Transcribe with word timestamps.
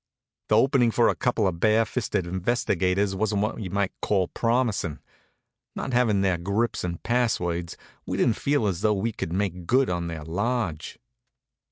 The 0.49 0.57
opening 0.57 0.89
for 0.89 1.09
a 1.09 1.15
couple 1.15 1.45
of 1.47 1.59
bare 1.59 1.85
fisted 1.85 2.25
investigators 2.25 3.13
wasn't 3.13 3.43
what 3.43 3.61
you 3.61 3.69
might 3.69 3.91
call 4.01 4.29
promisin'. 4.29 4.99
Not 5.75 5.93
having 5.93 6.21
their 6.21 6.39
grips 6.39 6.83
and 6.83 7.03
passwords, 7.03 7.77
we 8.07 8.17
didn't 8.17 8.37
feel 8.37 8.65
as 8.65 8.81
though 8.81 8.95
we 8.95 9.11
could 9.11 9.31
make 9.31 9.67
good 9.67 9.89
in 9.89 10.07
their 10.07 10.23
lodge. 10.23 10.97